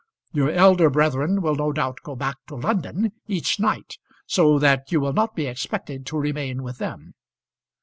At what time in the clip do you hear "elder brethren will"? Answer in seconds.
0.49-1.53